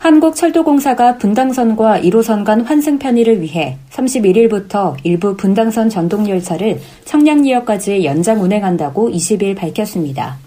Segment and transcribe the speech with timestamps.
[0.00, 9.54] 한국철도공사가 분당선과 1호선 간 환승 편의를 위해 31일부터 일부 분당선 전동열차를 청량리역까지 연장 운행한다고 20일
[9.54, 10.38] 밝혔습니다.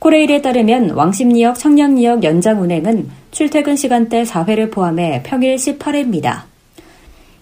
[0.00, 6.42] 코레일에 따르면 왕십리역 청량리역 연장 운행은 출퇴근 시간대 4회를 포함해 평일 18회입니다.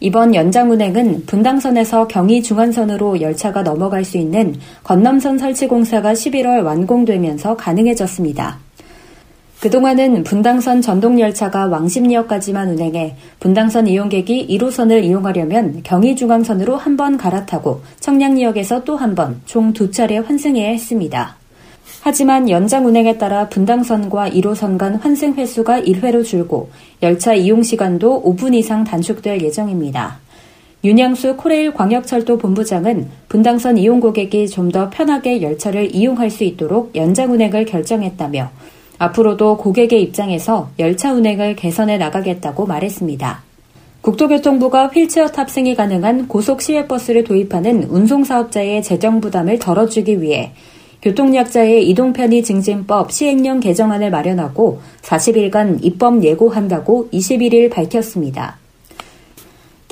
[0.00, 4.54] 이번 연장 운행은 분당선에서 경의 중앙선으로 열차가 넘어갈 수 있는
[4.84, 8.58] 건남선 설치 공사가 11월 완공되면서 가능해졌습니다.
[9.62, 18.96] 그동안은 분당선 전동열차가 왕십리역까지만 운행해 분당선 이용객이 1호선을 이용하려면 경의중앙선으로 한 번 갈아타고 청량리역에서 또
[18.96, 21.36] 한 번, 총 두 차례 환승해야 했습니다.
[22.02, 28.56] 하지만 연장 운행에 따라 분당선과 1호선 간 환승 횟수가 1회로 줄고 열차 이용 시간도 5분
[28.56, 30.18] 이상 단축될 예정입니다.
[30.82, 37.30] 윤양수 코레일 광역철도 본부장은 분당선 이용 고객이 좀 더 편하게 열차를 이용할 수 있도록 연장
[37.32, 38.50] 운행을 결정했다며
[39.02, 43.42] 앞으로도 고객의 입장에서 열차 운행을 개선해 나가겠다고 말했습니다.
[44.00, 50.52] 국토교통부가 휠체어 탑승이 가능한 고속 시외버스를 도입하는 운송사업자의 재정 부담을 덜어주기 위해
[51.02, 58.61] 교통약자의 이동편의 증진법 시행령 개정안을 마련하고 40일간 입법 예고한다고 21일 밝혔습니다.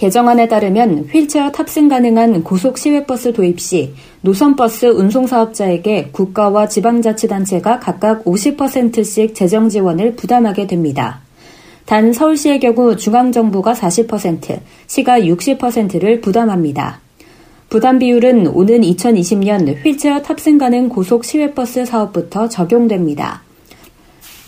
[0.01, 9.34] 개정안에 따르면 휠체어 탑승 가능한 고속 시외버스 도입 시 노선버스 운송사업자에게 국가와 지방자치단체가 각각 50%씩
[9.34, 11.21] 재정 지원을 부담하게 됩니다.
[11.84, 17.03] 단 서울시의 경우 중앙정부가 40%, 시가 60%를 부담합니다.
[17.69, 23.43] 부담 비율은 오는 2020년 휠체어 탑승 가능 고속 시외버스 사업부터 적용됩니다.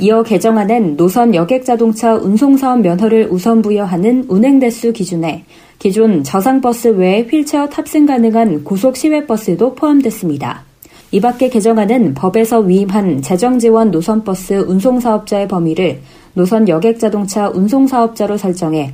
[0.02, 5.44] 이어 개정안은 노선 여객 자동차 운송사업 면허를 우선 부여하는 운행 대수 기준에
[5.78, 10.64] 기존 저상버스 외에 휠체어 탑승 가능한 고속 시외버스도 포함됐습니다.
[11.12, 16.00] 이 밖에 개정안은 법에서 위임한 재정지원 노선버스 운송사업자의 범위를
[16.34, 18.92] 노선 여객 자동차 운송사업자로 설정해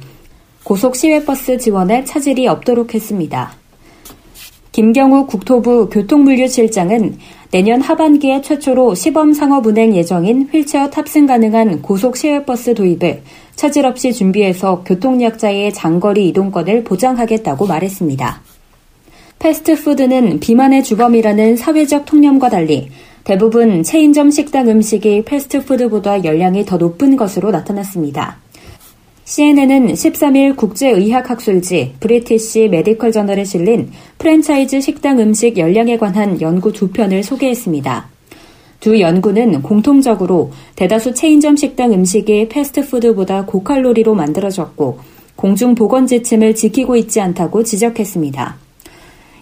[0.63, 3.53] 고속 시외버스 지원에 차질이 없도록 했습니다.
[4.73, 7.17] 김경우 국토부 교통물류실장은
[7.51, 13.23] 내년 하반기에 최초로 시범 상업 운행 예정인 휠체어 탑승 가능한 고속 시외버스 도입을
[13.57, 18.43] 차질 없이 준비해서 교통약자의 장거리 이동권을 보장하겠다고 말했습니다.
[19.39, 22.91] 패스트푸드는 비만의 주범이라는 사회적 통념과 달리
[23.25, 28.39] 대부분 체인점 식당 음식이 패스트푸드보다 열량이 더 높은 것으로 나타났습니다.
[29.29, 37.23] CNN은 13일 국제의학학술지 브리티시 메디컬 저널에 실린 프랜차이즈 식당 음식 열량에 관한 연구 두 편을
[37.23, 38.09] 소개했습니다.
[38.81, 44.99] 두 연구는 공통적으로 대다수 체인점 식당 음식이 패스트푸드보다 고칼로리로 만들어졌고
[45.37, 48.57] 공중 보건 지침을 지키고 있지 않다고 지적했습니다.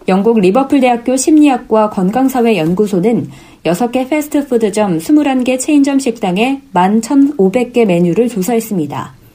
[0.09, 3.31] 영국 리버풀 대학교 심리학과 건강사회 연구소는
[3.65, 9.26] 6개 패스트푸드점 21개 체인점 식당에 11,500개 메뉴를 조사했습니다.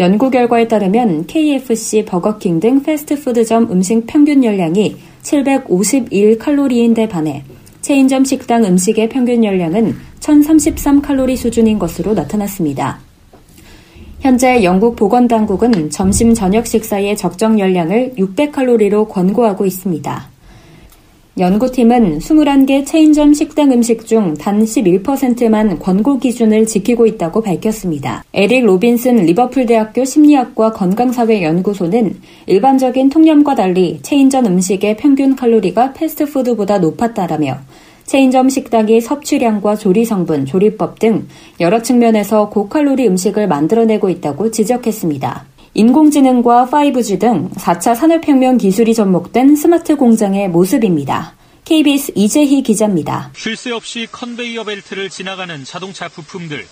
[0.00, 7.42] 연구 결과에 따르면 KFC, 버거킹 등 패스트푸드점 음식 평균 열량이 751 칼로리인데 반해
[7.80, 13.00] 체인점 식당 음식의 평균 열량은 1033 칼로리 수준인 것으로 나타났습니다.
[14.20, 20.37] 현재 영국 보건당국은 점심 저녁 식사의 적정 열량을 600칼로리로 권고하고 있습니다.
[21.38, 28.24] 연구팀은 21개 체인점 식당 음식 중 단 11%만 권고 기준을 지키고 있다고 밝혔습니다.
[28.34, 32.16] 에릭 로빈슨 리버풀 대학교 심리학과 건강사회연구소는
[32.46, 37.58] 일반적인 통념과 달리 체인점 음식의 평균 칼로리가 패스트푸드보다 높았다라며
[38.04, 41.28] 체인점 식당이 섭취량과 조리 성분, 조리법 등
[41.60, 45.44] 여러 측면에서 고칼로리 음식을 만들어내고 있다고 지적했습니다.
[45.78, 51.36] 인공지능과 5G 등 4차 산업혁명 기술이 접목된 스마트 공장의 모습입니다.
[51.64, 53.30] KBS 이재희 기자입니다.
[53.36, 56.66] 쉴 새 없이 컨베이어 벨트를 지나가는 자동차 부품들.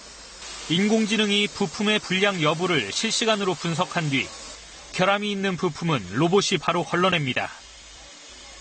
[0.71, 4.27] 인공지능이 부품의 불량 여부를 실시간으로 분석한 뒤
[4.95, 7.49] 결함이 있는 부품은 로봇이 바로 걸러냅니다.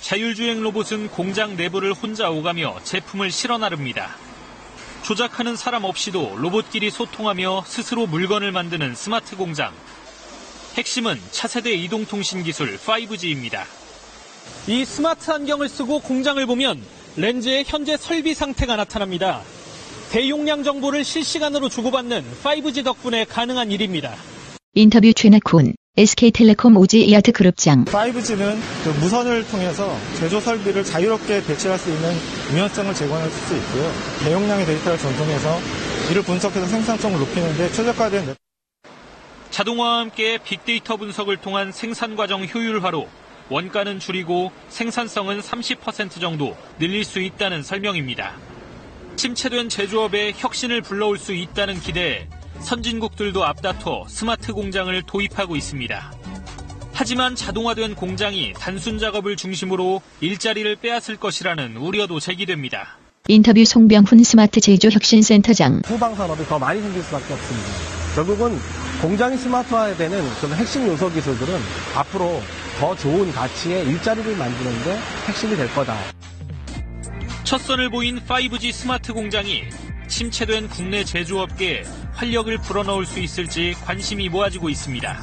[0.01, 4.11] 자율주행 로봇은 공장 내부를 혼자 오가며 제품을 실어 나릅니다.
[5.01, 9.73] 조작하는 사람 없이도 로봇끼리 소통하며 스스로 물건을 만드는 스마트 공장.
[10.75, 13.63] 핵심은 차세대 이동통신 기술 5G입니다.
[14.67, 16.81] 이 스마트 안경을 쓰고 공장을 보면
[17.15, 19.41] 렌즈의 현재 설비 상태가 나타납니다.
[20.11, 24.15] 대용량 정보를 실시간으로 주고받는 5G 덕분에 가능한 일입니다.
[24.73, 31.89] 인터뷰 최낙훈 SK텔레콤 오지 이아트 그룹장 5G는 그 무선을 통해서 제조 설비를 자유롭게 배치할 수
[31.89, 32.13] 있는
[32.51, 33.93] 유연성을 제공할 수 있고요.
[34.25, 35.57] 대용량의 데이터를 전송해서
[36.11, 38.35] 이를 분석해서 생산성을 높이는 데 최적화된
[39.55, 43.07] 자동화와 함께 빅데이터 분석을 통한 생산 과정 효율화로
[43.47, 48.33] 원가는 줄이고 생산성은 30% 정도 늘릴 수 있다는 설명입니다.
[49.15, 52.27] 침체된 제조업에 혁신을 불러올 수 있다는 기대에
[52.59, 56.13] 선진국들도 앞다퉈 스마트 공장을 도입하고 있습니다.
[56.91, 62.97] 하지만 자동화된 공장이 단순 작업을 중심으로 일자리를 빼앗을 것이라는 우려도 제기됩니다.
[63.29, 67.69] 인터뷰 송병훈 스마트 제조 혁신센터장 후방 산업이 더 많이 생길 수밖에 없습니다.
[68.15, 68.59] 결국은
[69.05, 71.53] 공장이 스마트화되는 그런 핵심 요소 기술들은
[71.95, 72.41] 앞으로
[72.79, 74.97] 더 좋은 가치의 일자리를 만드는데
[75.27, 75.95] 핵심이 될 거다.
[77.43, 79.61] 첫 선을 보인 5G 스마트 공장이
[80.07, 85.21] 침체된 국내 제조업계에 활력을 불어넣을 수 있을지 관심이 모아지고 있습니다.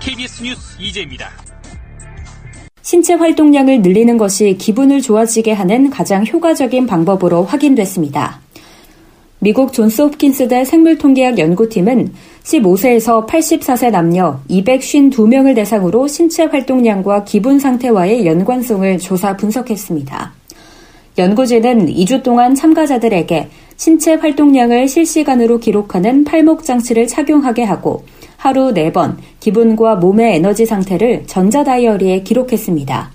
[0.00, 1.30] KBS 뉴스 이재입니다.
[2.82, 8.40] 신체 활동량을 늘리는 것이 기분을 좋아지게 하는 가장 효과적인 방법으로 확인됐습니다.
[9.42, 18.98] 미국 존스 홉킨스대 생물통계학 연구팀은 15세에서 84세 남녀 252명을 대상으로 신체 활동량과 기분 상태와의 연관성을
[18.98, 20.34] 조사 분석했습니다.
[21.16, 23.48] 연구진은 2주 동안 참가자들에게
[23.78, 28.04] 신체 활동량을 실시간으로 기록하는 팔목 장치를 착용하게 하고
[28.36, 33.10] 하루 4번 기분과 몸의 에너지 상태를 전자 다이어리에 기록했습니다.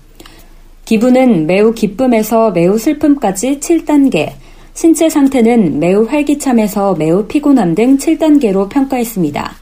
[0.86, 4.32] 기분은 매우 기쁨에서 매우 슬픔까지 7단계,
[4.76, 9.52] 신체 상태는 매우 활기참에서 매우 피곤함 등 7단계로 평가했습니다.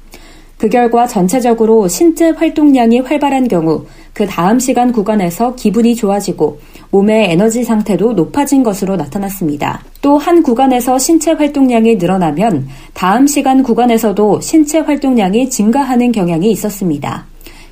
[0.58, 6.58] 그 결과 전체적으로 신체 활동량이 활발한 경우 그 다음 시간 구간에서 기분이 좋아지고
[6.90, 9.84] 몸의 에너지 상태도 높아진 것으로 나타났습니다.
[10.02, 17.24] 또 한 구간에서 신체 활동량이 늘어나면 다음 시간 구간에서도 신체 활동량이 증가하는 경향이 있었습니다.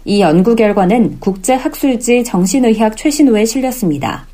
[0.05, 4.32] 이 연구 결과는 국제학술지 정신의학 최신호에 실렸습니다.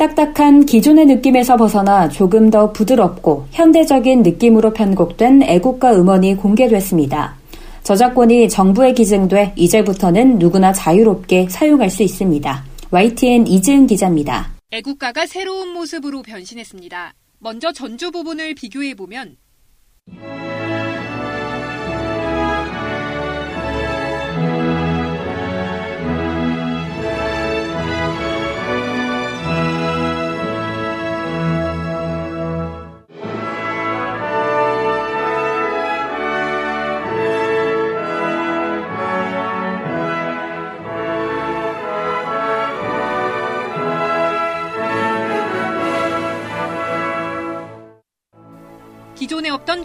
[0.00, 7.36] 딱딱한 기존의 느낌에서 벗어나 조금 더 부드럽고 현대적인 느낌으로 편곡된 애국가 음원이 공개됐습니다.
[7.82, 12.64] 저작권이 정부에 기증돼 이제부터는 누구나 자유롭게 사용할 수 있습니다.
[12.90, 14.54] YTN 이지은 기자입니다.
[14.70, 17.12] 애국가가 새로운 모습으로 변신했습니다.
[17.38, 19.36] 먼저 전주 부분을 비교해보면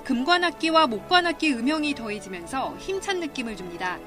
[0.05, 3.97] 금관악기와 목관악기 음영이 더해지면서 힘찬 느낌을 줍니다.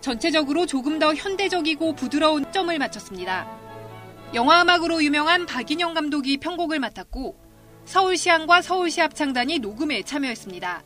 [0.00, 3.48] 전체적으로 조금 더 현대적이고 부드러운 점을 맞췄습니다.
[4.34, 7.51] 영화 음악으로 유명한 박인영 감독이 편곡을 맡았고
[7.84, 10.82] 서울시향과 서울시 합창단이 녹음에 참여했습니다.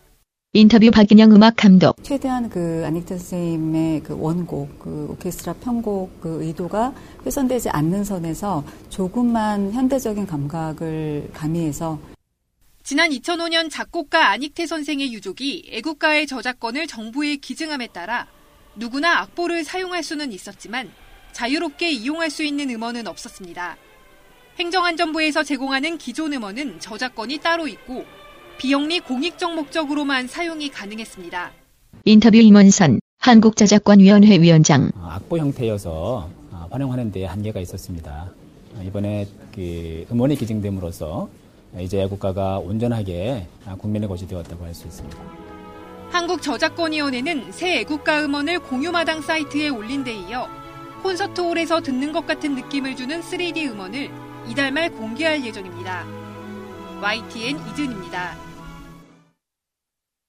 [0.53, 2.03] 인터뷰 박인영 음악 감독.
[2.03, 6.95] 최대한 그 아닉타 선생님의 그 원곡, 그 오케스트라 편곡 그 의도가
[7.27, 11.99] 훼손되지 않는 선에서 조금만 현대적인 감각을 가미해서
[12.83, 18.27] 지난 2005년 작곡가 안익태 선생의 유족이 애국가의 저작권을 정부에 기증함에 따라
[18.77, 20.91] 누구나 악보를 사용할 수는 있었지만
[21.33, 23.77] 자유롭게 이용할 수 있는 음원은 없었습니다.
[24.59, 28.05] 행정안전부에서 제공하는 기존 음원은 저작권이 따로 있고
[28.59, 31.53] 비영리 공익적 목적으로만 사용이 가능했습니다.
[32.07, 34.91] 인터뷰 임원선 한국저작권위원회 위원장.
[35.03, 36.31] 악보 형태여서
[36.71, 38.31] 활용하는 데 한계가 있었습니다.
[38.83, 41.29] 이번에 그 음원이 기증됨으로써
[41.79, 43.47] 이제 애국가가 온전하게
[43.79, 45.19] 국민의 것이 되었다고 할 수 있습니다.
[46.11, 50.49] 한국저작권위원회는 새 애국가 음원을 공유마당 사이트에 올린 데 이어
[51.03, 54.09] 콘서트홀에서 듣는 것 같은 느낌을 주는 3D 음원을
[54.49, 56.05] 이달 말 공개할 예정입니다.
[57.03, 58.37] YTN 이준입니다.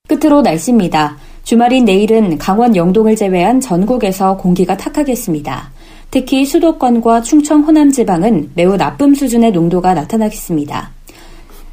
[0.08, 1.18] 끝으로 날씨입니다.
[1.44, 5.72] 주말인 내일은 강원 영동을 제외한 전국에서 공기가 탁하겠습니다.
[6.10, 10.92] 특히 수도권과 충청 호남 지방은 매우 나쁨 수준의 농도가 나타나겠습니다.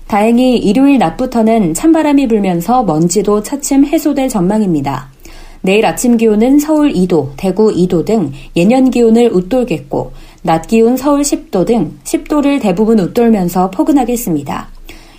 [0.06, 5.10] 다행히 일요일 낮부터는 찬바람이 불면서 먼지도 차츰 해소될 전망입니다.
[5.62, 10.12] 내일 아침 기온은 서울 2도, 대구 2도 등 예년 기온을 웃돌겠고
[10.46, 14.68] 낮 기온 서울 10도 등 10도를 대부분 웃돌면서 포근하겠습니다.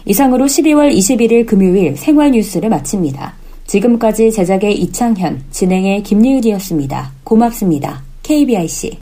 [0.05, 3.33] 이상으로 12월 21일 금요일 생활 뉴스를 마칩니다.
[3.65, 7.11] 지금까지 제작의 이창현, 진행의 김리을이었습니다.
[7.23, 8.03] 고맙습니다.
[8.21, 8.99] KBIC.